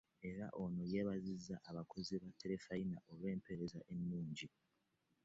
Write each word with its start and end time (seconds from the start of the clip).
Era 0.29 0.45
ono 0.63 0.81
yeebazizza 0.91 1.55
abakozi 1.69 2.13
ba 2.21 2.29
Terefayina 2.41 2.97
olw'empeereza 3.09 3.79
ennungi 3.93 4.47